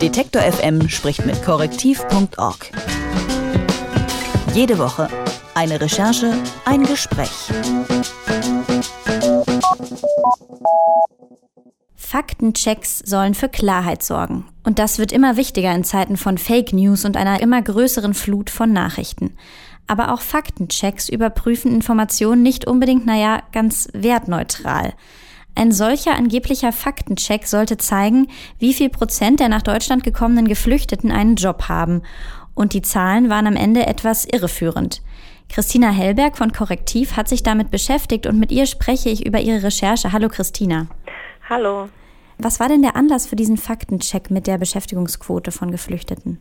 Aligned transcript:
Detektor 0.00 0.42
FM 0.42 0.88
spricht 0.88 1.26
mit 1.26 1.42
korrektiv.org. 1.42 2.70
Jede 4.54 4.78
Woche 4.78 5.08
eine 5.56 5.80
Recherche, 5.80 6.34
ein 6.64 6.84
Gespräch. 6.84 7.50
Faktenchecks 11.96 13.00
sollen 13.00 13.34
für 13.34 13.48
Klarheit 13.48 14.04
sorgen. 14.04 14.46
Und 14.62 14.78
das 14.78 15.00
wird 15.00 15.10
immer 15.10 15.36
wichtiger 15.36 15.74
in 15.74 15.82
Zeiten 15.82 16.16
von 16.16 16.38
Fake 16.38 16.72
News 16.72 17.04
und 17.04 17.16
einer 17.16 17.40
immer 17.40 17.60
größeren 17.60 18.14
Flut 18.14 18.50
von 18.50 18.72
Nachrichten. 18.72 19.36
Aber 19.88 20.14
auch 20.14 20.20
Faktenchecks 20.20 21.08
überprüfen 21.08 21.74
Informationen 21.74 22.42
nicht 22.42 22.68
unbedingt, 22.68 23.04
naja, 23.04 23.42
ganz 23.50 23.88
wertneutral. 23.94 24.94
Ein 25.58 25.72
solcher 25.72 26.14
angeblicher 26.14 26.70
Faktencheck 26.70 27.48
sollte 27.48 27.78
zeigen, 27.78 28.28
wie 28.60 28.72
viel 28.72 28.90
Prozent 28.90 29.40
der 29.40 29.48
nach 29.48 29.62
Deutschland 29.62 30.04
gekommenen 30.04 30.46
Geflüchteten 30.46 31.10
einen 31.10 31.34
Job 31.34 31.64
haben. 31.68 32.02
Und 32.54 32.74
die 32.74 32.82
Zahlen 32.82 33.28
waren 33.28 33.48
am 33.48 33.56
Ende 33.56 33.84
etwas 33.84 34.24
irreführend. 34.24 35.02
Christina 35.48 35.90
Hellberg 35.90 36.38
von 36.38 36.52
Korrektiv 36.52 37.16
hat 37.16 37.28
sich 37.28 37.42
damit 37.42 37.72
beschäftigt 37.72 38.28
und 38.28 38.38
mit 38.38 38.52
ihr 38.52 38.66
spreche 38.66 39.08
ich 39.08 39.26
über 39.26 39.40
ihre 39.40 39.64
Recherche. 39.64 40.12
Hallo 40.12 40.28
Christina. 40.28 40.86
Hallo. 41.48 41.88
Was 42.38 42.60
war 42.60 42.68
denn 42.68 42.82
der 42.82 42.94
Anlass 42.94 43.26
für 43.26 43.34
diesen 43.34 43.56
Faktencheck 43.56 44.30
mit 44.30 44.46
der 44.46 44.58
Beschäftigungsquote 44.58 45.50
von 45.50 45.72
Geflüchteten? 45.72 46.38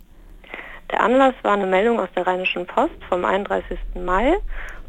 Der 0.91 1.01
Anlass 1.01 1.33
war 1.43 1.53
eine 1.53 1.65
Meldung 1.65 1.99
aus 1.99 2.09
der 2.15 2.25
Rheinischen 2.25 2.65
Post 2.65 2.95
vom 3.09 3.25
31. 3.25 3.77
Mai. 3.95 4.37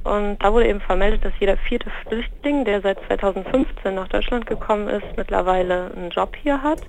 Und 0.05 0.39
da 0.43 0.53
wurde 0.53 0.69
eben 0.69 0.81
vermeldet, 0.81 1.25
dass 1.25 1.33
jeder 1.41 1.57
vierte 1.57 1.91
Flüchtling, 2.07 2.65
der 2.65 2.81
seit 2.81 2.99
2015 3.07 3.95
nach 3.95 4.09
Deutschland 4.09 4.47
gekommen 4.47 4.89
ist, 4.89 5.17
mittlerweile 5.17 5.91
einen 5.95 6.11
Job 6.11 6.37
hier 6.37 6.63
hat. 6.63 6.81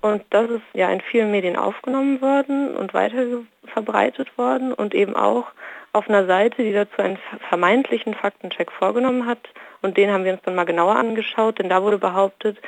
Und 0.00 0.24
das 0.30 0.50
ist 0.50 0.62
ja 0.72 0.90
in 0.90 1.00
vielen 1.00 1.30
Medien 1.30 1.56
aufgenommen 1.56 2.20
worden 2.20 2.74
und 2.74 2.92
weiter 2.94 3.22
verbreitet 3.66 4.36
worden 4.36 4.72
und 4.72 4.94
eben 4.94 5.14
auch 5.14 5.46
auf 5.92 6.08
einer 6.08 6.26
Seite, 6.26 6.62
die 6.62 6.72
dazu 6.72 7.02
einen 7.02 7.18
vermeintlichen 7.48 8.14
Faktencheck 8.14 8.72
vorgenommen 8.72 9.26
hat. 9.26 9.40
Und 9.82 9.96
den 9.96 10.10
haben 10.10 10.24
wir 10.24 10.32
uns 10.32 10.42
dann 10.42 10.54
mal 10.54 10.64
genauer 10.64 10.96
angeschaut, 10.96 11.58
denn 11.58 11.68
da 11.68 11.82
wurde 11.82 11.98
behauptet, 11.98 12.58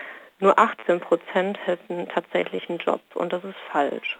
nur 0.41 0.59
18 0.59 1.01
Prozent 1.01 1.59
hätten 1.67 2.09
tatsächlich 2.09 2.69
einen 2.69 2.79
Job. 2.79 3.01
Und 3.15 3.33
das 3.33 3.45
ist 3.45 3.57
falsch. 3.71 4.19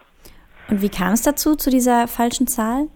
Und 0.69 0.81
wie 0.81 0.89
kam 0.89 1.13
es 1.13 1.21
dazu, 1.21 1.55
zu 1.55 1.69
dieser 1.69 2.07
falschen 2.07 2.47
Zahl? 2.47 2.87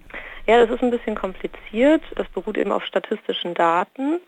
Ja, 0.48 0.66
das 0.66 0.70
ist 0.70 0.82
ein 0.82 0.92
bisschen 0.92 1.16
kompliziert. 1.16 2.02
Das 2.16 2.28
beruht 2.30 2.58
eben 2.58 2.72
auf 2.72 2.86
statistischen 2.86 3.54
Daten. 3.54 4.22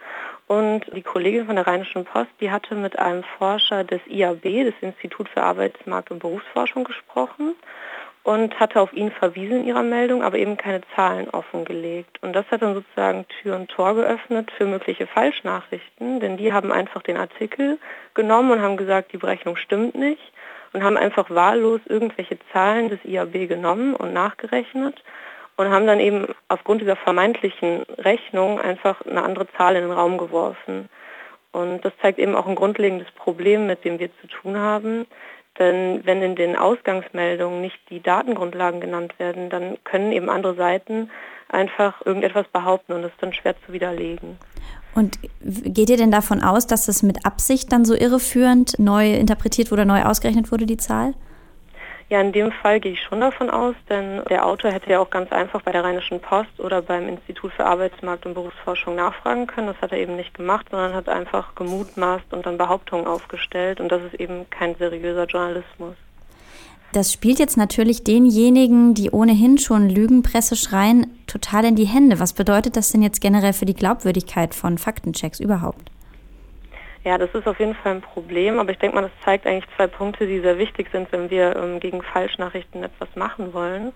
Und 0.47 0.81
die 0.93 1.01
Kollegin 1.01 1.45
von 1.45 1.55
der 1.55 1.65
Rheinischen 1.65 2.03
Post, 2.03 2.31
die 2.41 2.51
hatte 2.51 2.75
mit 2.75 2.99
einem 2.99 3.23
Forscher 3.37 3.83
des 3.85 4.01
IAB, 4.07 4.41
des 4.41 4.73
Institut 4.81 5.29
für 5.29 5.43
Arbeitsmarkt 5.43 6.11
und 6.11 6.19
Berufsforschung, 6.19 6.83
gesprochen 6.83 7.55
und 8.23 8.59
hatte 8.59 8.81
auf 8.81 8.91
ihn 8.91 9.11
verwiesen 9.11 9.61
in 9.61 9.67
ihrer 9.67 9.83
Meldung, 9.83 10.21
aber 10.23 10.37
eben 10.37 10.57
keine 10.57 10.81
Zahlen 10.95 11.29
offengelegt. 11.29 12.21
Und 12.21 12.33
das 12.33 12.45
hat 12.51 12.61
dann 12.61 12.73
sozusagen 12.73 13.25
Tür 13.41 13.55
und 13.55 13.69
Tor 13.69 13.95
geöffnet 13.95 14.51
für 14.57 14.65
mögliche 14.65 15.07
Falschnachrichten, 15.07 16.19
denn 16.19 16.35
die 16.35 16.51
haben 16.51 16.71
einfach 16.71 17.01
den 17.01 17.15
Artikel 17.17 17.79
genommen 18.13 18.51
und 18.51 18.61
haben 18.61 18.75
gesagt, 18.75 19.13
die 19.13 19.17
Berechnung 19.17 19.55
stimmt 19.55 19.95
nicht 19.95 20.33
und 20.73 20.83
haben 20.83 20.97
einfach 20.97 21.29
wahllos 21.29 21.81
irgendwelche 21.85 22.37
Zahlen 22.51 22.89
des 22.89 22.99
IAB 23.03 23.47
genommen 23.47 23.95
und 23.95 24.13
nachgerechnet 24.13 25.01
und 25.57 25.69
haben 25.69 25.87
dann 25.87 25.99
eben 25.99 26.27
aufgrund 26.47 26.81
dieser 26.81 26.95
vermeintlichen 26.95 27.83
Rechnung 27.97 28.59
einfach 28.59 29.01
eine 29.05 29.23
andere 29.23 29.47
Zahl 29.53 29.75
in 29.75 29.83
den 29.83 29.91
Raum 29.91 30.17
geworfen. 30.17 30.89
Und 31.51 31.83
das 31.83 31.93
zeigt 32.01 32.19
eben 32.19 32.35
auch 32.35 32.47
ein 32.47 32.55
grundlegendes 32.55 33.11
Problem, 33.11 33.67
mit 33.67 33.83
dem 33.83 33.99
wir 33.99 34.09
zu 34.21 34.27
tun 34.27 34.57
haben. 34.57 35.05
Denn 35.57 36.01
wenn 36.05 36.21
in 36.21 36.35
den 36.35 36.55
Ausgangsmeldungen 36.55 37.59
nicht 37.59 37.77
die 37.89 38.01
Datengrundlagen 38.01 38.79
genannt 38.79 39.19
werden, 39.19 39.49
dann 39.49 39.77
können 39.83 40.13
eben 40.13 40.29
andere 40.29 40.55
Seiten 40.55 41.11
einfach 41.49 42.05
irgendetwas 42.05 42.47
behaupten 42.47 42.93
und 42.93 43.03
es 43.03 43.11
ist 43.11 43.21
dann 43.21 43.33
schwer 43.33 43.55
zu 43.65 43.73
widerlegen. 43.73 44.37
Und 44.95 45.19
geht 45.43 45.89
ihr 45.89 45.97
denn 45.97 46.11
davon 46.11 46.41
aus, 46.41 46.67
dass 46.67 46.87
es 46.87 47.03
mit 47.03 47.25
Absicht 47.25 47.71
dann 47.71 47.85
so 47.85 47.95
irreführend 47.95 48.79
neu 48.79 49.13
interpretiert 49.13 49.71
wurde, 49.71 49.85
neu 49.85 50.03
ausgerechnet 50.03 50.51
wurde, 50.51 50.65
die 50.65 50.77
Zahl? 50.77 51.13
Ja, 52.09 52.19
in 52.21 52.31
dem 52.31 52.51
Fall 52.51 52.79
gehe 52.79 52.93
ich 52.93 53.03
schon 53.03 53.21
davon 53.21 53.51
aus, 53.51 53.75
denn 53.87 54.23
der 54.31 54.47
Autor 54.47 54.71
hätte 54.71 54.89
ja 54.89 54.99
auch 54.99 55.11
ganz 55.11 55.31
einfach 55.31 55.61
bei 55.61 55.71
der 55.71 55.83
Rheinischen 55.83 56.19
Post 56.19 56.59
oder 56.59 56.81
beim 56.81 57.07
Institut 57.07 57.51
für 57.53 57.67
Arbeitsmarkt 57.67 58.25
und 58.25 58.33
Berufsforschung 58.33 58.95
nachfragen 58.95 59.45
können. 59.45 59.67
Das 59.67 59.79
hat 59.79 59.91
er 59.91 59.99
eben 59.99 60.15
nicht 60.15 60.33
gemacht, 60.33 60.65
sondern 60.71 60.95
hat 60.95 61.07
einfach 61.07 61.53
gemutmaßt 61.53 62.33
und 62.33 62.47
dann 62.47 62.57
Behauptungen 62.57 63.05
aufgestellt. 63.05 63.79
Und 63.79 63.91
das 63.91 64.01
ist 64.01 64.15
eben 64.15 64.49
kein 64.49 64.73
seriöser 64.75 65.25
Journalismus. 65.25 65.95
Das 66.91 67.13
spielt 67.13 67.37
jetzt 67.37 67.55
natürlich 67.55 68.03
denjenigen, 68.03 68.95
die 68.95 69.11
ohnehin 69.11 69.59
schon 69.59 69.89
Lügenpresse 69.89 70.55
schreien, 70.55 71.05
total 71.27 71.65
in 71.65 71.75
die 71.75 71.85
Hände. 71.85 72.19
Was 72.19 72.33
bedeutet 72.33 72.75
das 72.75 72.91
denn 72.91 73.03
jetzt 73.03 73.21
generell 73.21 73.53
für 73.53 73.65
die 73.65 73.75
Glaubwürdigkeit 73.75 74.55
von 74.55 74.79
Faktenchecks 74.79 75.39
überhaupt? 75.39 75.91
Ja, 77.03 77.17
das 77.17 77.29
ist 77.33 77.47
auf 77.47 77.59
jeden 77.59 77.75
Fall 77.75 77.93
ein 77.93 78.01
Problem, 78.01 78.59
aber 78.59 78.71
ich 78.71 78.79
denke 78.79 78.95
mal, 78.95 79.03
das 79.03 79.11
zeigt 79.23 79.45
eigentlich 79.45 79.69
zwei 79.75 79.87
Punkte, 79.87 80.25
die 80.25 80.41
sehr 80.41 80.57
wichtig 80.57 80.89
sind, 80.91 81.11
wenn 81.11 81.29
wir 81.29 81.55
ähm, 81.55 81.79
gegen 81.79 82.01
Falschnachrichten 82.01 82.83
etwas 82.83 83.07
machen 83.15 83.53
wollen. 83.53 83.93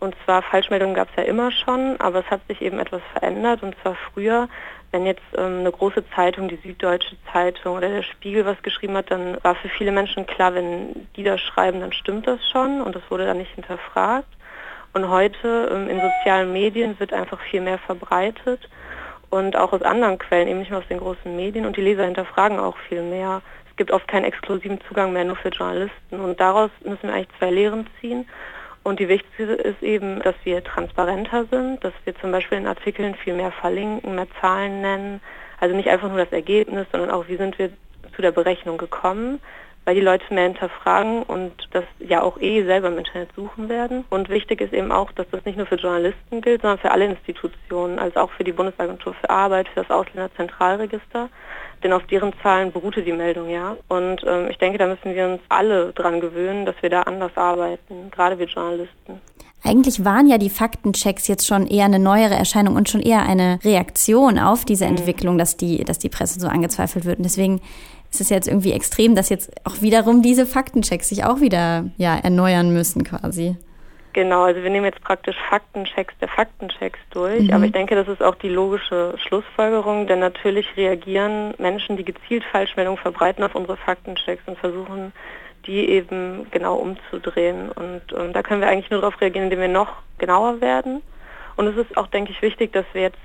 Und 0.00 0.16
zwar 0.24 0.42
Falschmeldungen 0.42 0.94
gab 0.94 1.10
es 1.10 1.16
ja 1.16 1.24
immer 1.24 1.52
schon, 1.52 2.00
aber 2.00 2.20
es 2.20 2.30
hat 2.30 2.40
sich 2.48 2.62
eben 2.62 2.78
etwas 2.78 3.02
verändert. 3.12 3.62
Und 3.62 3.76
zwar 3.82 3.94
früher, 4.12 4.48
wenn 4.92 5.06
jetzt 5.06 5.22
ähm, 5.36 5.60
eine 5.60 5.70
große 5.70 6.04
Zeitung, 6.14 6.48
die 6.48 6.58
Süddeutsche 6.62 7.16
Zeitung 7.32 7.76
oder 7.76 7.88
der 7.88 8.02
Spiegel 8.02 8.44
was 8.44 8.60
geschrieben 8.62 8.96
hat, 8.96 9.10
dann 9.10 9.36
war 9.42 9.54
für 9.54 9.68
viele 9.68 9.92
Menschen 9.92 10.26
klar, 10.26 10.54
wenn 10.54 11.06
die 11.16 11.22
das 11.22 11.40
schreiben, 11.40 11.80
dann 11.80 11.92
stimmt 11.92 12.26
das 12.26 12.40
schon 12.50 12.80
und 12.80 12.94
das 12.96 13.02
wurde 13.08 13.26
dann 13.26 13.38
nicht 13.38 13.54
hinterfragt. 13.54 14.28
Und 14.92 15.08
heute 15.08 15.70
ähm, 15.72 15.88
in 15.88 16.00
sozialen 16.00 16.52
Medien 16.52 16.98
wird 16.98 17.12
einfach 17.12 17.40
viel 17.40 17.60
mehr 17.60 17.78
verbreitet 17.78 18.68
und 19.30 19.56
auch 19.56 19.72
aus 19.72 19.82
anderen 19.82 20.18
Quellen, 20.18 20.48
eben 20.48 20.58
nicht 20.58 20.70
mehr 20.70 20.80
aus 20.80 20.88
den 20.88 20.98
großen 20.98 21.34
Medien. 21.36 21.64
Und 21.64 21.76
die 21.76 21.82
Leser 21.82 22.04
hinterfragen 22.04 22.58
auch 22.58 22.76
viel 22.88 23.02
mehr. 23.02 23.42
Es 23.70 23.76
gibt 23.76 23.92
oft 23.92 24.08
keinen 24.08 24.24
exklusiven 24.24 24.80
Zugang 24.88 25.12
mehr 25.12 25.24
nur 25.24 25.36
für 25.36 25.50
Journalisten. 25.50 26.20
Und 26.20 26.40
daraus 26.40 26.70
müssen 26.84 27.04
wir 27.04 27.14
eigentlich 27.14 27.38
zwei 27.38 27.50
Lehren 27.50 27.86
ziehen. 28.00 28.28
Und 28.82 28.98
die 28.98 29.08
wichtigste 29.08 29.42
ist 29.44 29.82
eben, 29.82 30.20
dass 30.20 30.34
wir 30.44 30.64
transparenter 30.64 31.44
sind, 31.50 31.84
dass 31.84 31.92
wir 32.04 32.14
zum 32.16 32.32
Beispiel 32.32 32.58
in 32.58 32.66
Artikeln 32.66 33.14
viel 33.14 33.34
mehr 33.34 33.52
verlinken, 33.52 34.14
mehr 34.14 34.28
Zahlen 34.40 34.80
nennen. 34.80 35.20
Also 35.60 35.76
nicht 35.76 35.88
einfach 35.88 36.08
nur 36.08 36.18
das 36.18 36.32
Ergebnis, 36.32 36.86
sondern 36.90 37.10
auch, 37.10 37.28
wie 37.28 37.36
sind 37.36 37.58
wir 37.58 37.70
zu 38.16 38.22
der 38.22 38.32
Berechnung 38.32 38.78
gekommen 38.78 39.40
weil 39.84 39.94
die 39.94 40.00
Leute 40.02 40.32
mehr 40.32 40.44
hinterfragen 40.44 41.22
und 41.22 41.52
das 41.72 41.84
ja 41.98 42.22
auch 42.22 42.40
eh 42.40 42.64
selber 42.64 42.88
im 42.88 42.98
Internet 42.98 43.30
suchen 43.34 43.68
werden. 43.68 44.04
Und 44.10 44.28
wichtig 44.28 44.60
ist 44.60 44.72
eben 44.72 44.92
auch, 44.92 45.10
dass 45.12 45.28
das 45.30 45.44
nicht 45.44 45.56
nur 45.56 45.66
für 45.66 45.76
Journalisten 45.76 46.42
gilt, 46.42 46.62
sondern 46.62 46.78
für 46.78 46.90
alle 46.90 47.06
Institutionen, 47.06 47.98
also 47.98 48.20
auch 48.20 48.30
für 48.30 48.44
die 48.44 48.52
Bundesagentur 48.52 49.14
für 49.14 49.30
Arbeit, 49.30 49.68
für 49.68 49.80
das 49.80 49.90
Ausländerzentralregister. 49.90 51.28
Denn 51.82 51.92
auf 51.92 52.06
deren 52.06 52.32
Zahlen 52.42 52.72
beruhte 52.72 53.02
die 53.02 53.12
Meldung 53.12 53.48
ja. 53.48 53.76
Und 53.88 54.22
ähm, 54.26 54.48
ich 54.50 54.58
denke, 54.58 54.78
da 54.78 54.86
müssen 54.86 55.14
wir 55.14 55.26
uns 55.26 55.40
alle 55.48 55.92
dran 55.92 56.20
gewöhnen, 56.20 56.66
dass 56.66 56.76
wir 56.80 56.90
da 56.90 57.02
anders 57.02 57.32
arbeiten, 57.36 58.10
gerade 58.10 58.38
wir 58.38 58.46
Journalisten. 58.46 59.20
Eigentlich 59.62 60.04
waren 60.04 60.26
ja 60.26 60.38
die 60.38 60.50
Faktenchecks 60.50 61.28
jetzt 61.28 61.46
schon 61.46 61.66
eher 61.66 61.84
eine 61.84 61.98
neuere 61.98 62.34
Erscheinung 62.34 62.76
und 62.76 62.88
schon 62.88 63.02
eher 63.02 63.22
eine 63.22 63.58
Reaktion 63.62 64.38
auf 64.38 64.64
diese 64.64 64.84
mhm. 64.86 64.96
Entwicklung, 64.96 65.38
dass 65.38 65.56
die, 65.56 65.84
dass 65.84 65.98
die 65.98 66.08
Presse 66.08 66.40
so 66.40 66.48
angezweifelt 66.48 67.04
wird. 67.04 67.18
Und 67.18 67.24
deswegen 67.24 67.60
es 68.12 68.20
ist 68.20 68.30
jetzt 68.30 68.48
irgendwie 68.48 68.72
extrem, 68.72 69.14
dass 69.14 69.28
jetzt 69.28 69.50
auch 69.64 69.82
wiederum 69.82 70.22
diese 70.22 70.46
Faktenchecks 70.46 71.08
sich 71.08 71.24
auch 71.24 71.40
wieder 71.40 71.90
ja, 71.96 72.16
erneuern 72.16 72.72
müssen 72.72 73.04
quasi. 73.04 73.56
Genau, 74.12 74.42
also 74.42 74.62
wir 74.62 74.70
nehmen 74.70 74.86
jetzt 74.86 75.02
praktisch 75.02 75.36
Faktenchecks 75.48 76.14
der 76.20 76.28
Faktenchecks 76.28 76.98
durch, 77.10 77.42
mhm. 77.42 77.52
aber 77.52 77.64
ich 77.64 77.72
denke, 77.72 77.94
das 77.94 78.08
ist 78.08 78.22
auch 78.22 78.34
die 78.34 78.48
logische 78.48 79.14
Schlussfolgerung, 79.18 80.06
denn 80.08 80.18
natürlich 80.18 80.66
reagieren 80.76 81.54
Menschen, 81.58 81.96
die 81.96 82.04
gezielt 82.04 82.42
Falschmeldungen 82.44 82.98
verbreiten 82.98 83.44
auf 83.44 83.54
unsere 83.54 83.76
Faktenchecks 83.76 84.42
und 84.46 84.58
versuchen, 84.58 85.12
die 85.66 85.88
eben 85.88 86.46
genau 86.50 86.76
umzudrehen. 86.76 87.70
Und, 87.70 88.12
und 88.12 88.32
da 88.32 88.42
können 88.42 88.60
wir 88.60 88.68
eigentlich 88.68 88.90
nur 88.90 89.00
darauf 89.00 89.20
reagieren, 89.20 89.44
indem 89.44 89.60
wir 89.60 89.68
noch 89.68 89.98
genauer 90.18 90.60
werden. 90.60 91.02
Und 91.56 91.66
es 91.68 91.76
ist 91.76 91.96
auch, 91.96 92.08
denke 92.08 92.32
ich, 92.32 92.42
wichtig, 92.42 92.72
dass 92.72 92.86
wir 92.92 93.02
jetzt 93.02 93.18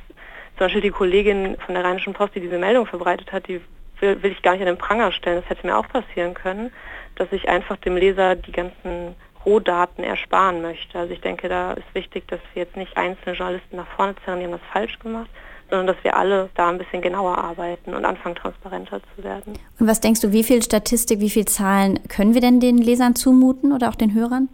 zum 0.58 0.66
Beispiel 0.66 0.82
die 0.82 0.92
Kollegin 0.92 1.58
von 1.66 1.74
der 1.74 1.84
Rheinischen 1.84 2.14
Post, 2.14 2.36
die 2.36 2.42
diese 2.42 2.60
Meldung 2.60 2.86
verbreitet 2.86 3.32
hat, 3.32 3.48
die 3.48 3.62
will, 4.00 4.22
will 4.22 4.32
ich 4.32 4.42
gar 4.42 4.52
nicht 4.52 4.62
an 4.62 4.68
den 4.68 4.78
Pranger 4.78 5.12
stellen. 5.12 5.42
Das 5.42 5.50
hätte 5.50 5.66
mir 5.66 5.78
auch 5.78 5.88
passieren 5.88 6.34
können, 6.34 6.72
dass 7.16 7.32
ich 7.32 7.50
einfach 7.50 7.78
dem 7.78 7.98
Leser 7.98 8.36
die 8.36 8.52
ganzen 8.52 9.16
Rohdaten 9.46 10.04
ersparen 10.04 10.62
möchte. 10.62 10.98
Also 10.98 11.14
ich 11.14 11.22
denke, 11.22 11.50
da 11.50 11.74
ist 11.74 11.94
wichtig, 11.94 12.28
dass 12.28 12.40
wir 12.54 12.64
jetzt 12.64 12.76
nicht 12.76 12.96
einzelne 12.98 13.36
Journalisten 13.36 13.78
nach 13.78 13.88
vorne 13.96 14.16
zerren, 14.24 14.40
die 14.40 14.46
haben 14.46 14.52
das 14.54 14.62
falsch 14.72 14.98
gemacht, 15.00 15.30
sondern 15.70 15.88
dass 15.88 16.04
wir 16.04 16.16
alle 16.16 16.50
da 16.56 16.70
ein 16.70 16.78
bisschen 16.78 17.02
genauer 17.02 17.38
arbeiten 17.38 17.94
und 17.94 18.06
anfangen, 18.06 18.36
transparenter 18.36 19.02
zu 19.16 19.24
werden. 19.24 19.54
Und 19.80 19.88
was 19.88 20.00
denkst 20.02 20.22
du, 20.22 20.32
wie 20.32 20.44
viel 20.44 20.62
Statistik, 20.62 21.20
wie 21.20 21.30
viel 21.30 21.46
Zahlen 21.46 22.00
können 22.08 22.34
wir 22.34 22.42
denn 22.42 22.60
den 22.60 22.78
Lesern 22.78 23.16
zumuten 23.16 23.72
oder 23.72 23.90
auch 23.90 23.96
den 23.96 24.14
Hörern? 24.14 24.50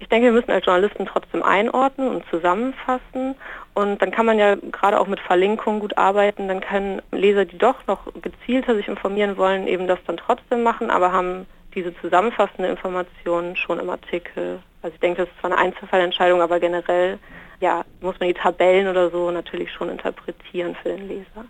Ich 0.00 0.08
denke, 0.08 0.26
wir 0.26 0.32
müssen 0.32 0.50
als 0.50 0.66
Journalisten 0.66 1.06
trotzdem 1.06 1.42
einordnen 1.42 2.08
und 2.08 2.24
zusammenfassen. 2.28 3.36
Und 3.74 4.02
dann 4.02 4.10
kann 4.10 4.26
man 4.26 4.38
ja 4.38 4.54
gerade 4.56 5.00
auch 5.00 5.06
mit 5.06 5.20
Verlinkungen 5.20 5.80
gut 5.80 5.96
arbeiten. 5.96 6.48
Dann 6.48 6.60
können 6.60 7.00
Leser, 7.10 7.44
die 7.44 7.58
doch 7.58 7.86
noch 7.86 8.00
gezielter 8.20 8.74
sich 8.74 8.88
informieren 8.88 9.36
wollen, 9.36 9.66
eben 9.66 9.86
das 9.86 9.98
dann 10.06 10.16
trotzdem 10.16 10.62
machen, 10.62 10.90
aber 10.90 11.12
haben 11.12 11.46
diese 11.74 11.94
zusammenfassende 12.00 12.68
Information 12.68 13.56
schon 13.56 13.80
im 13.80 13.90
Artikel. 13.90 14.60
Also 14.82 14.94
ich 14.94 15.00
denke, 15.00 15.22
das 15.22 15.30
ist 15.30 15.40
zwar 15.40 15.52
eine 15.52 15.60
Einzelfallentscheidung, 15.60 16.40
aber 16.42 16.60
generell 16.60 17.18
ja, 17.60 17.84
muss 18.00 18.18
man 18.20 18.28
die 18.28 18.34
Tabellen 18.34 18.88
oder 18.88 19.10
so 19.10 19.30
natürlich 19.30 19.72
schon 19.72 19.88
interpretieren 19.88 20.76
für 20.82 20.90
den 20.90 21.08
Leser. 21.08 21.44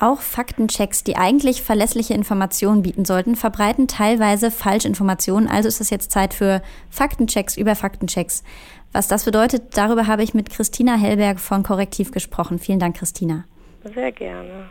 Auch 0.00 0.20
Faktenchecks, 0.20 1.02
die 1.02 1.16
eigentlich 1.16 1.62
verlässliche 1.62 2.14
Informationen 2.14 2.82
bieten 2.82 3.04
sollten, 3.04 3.34
verbreiten 3.34 3.88
teilweise 3.88 4.52
Falschinformationen. 4.52 5.48
Also 5.48 5.68
ist 5.68 5.80
es 5.80 5.90
jetzt 5.90 6.12
Zeit 6.12 6.34
für 6.34 6.62
Faktenchecks 6.90 7.56
über 7.56 7.74
Faktenchecks. 7.74 8.44
Was 8.92 9.08
das 9.08 9.24
bedeutet, 9.24 9.76
darüber 9.76 10.06
habe 10.06 10.22
ich 10.22 10.34
mit 10.34 10.50
Christina 10.50 10.96
Hellberg 10.96 11.40
von 11.40 11.64
Korrektiv 11.64 12.12
gesprochen. 12.12 12.58
Vielen 12.58 12.78
Dank, 12.78 12.96
Christina. 12.96 13.44
Sehr 13.82 14.12
gerne. 14.12 14.70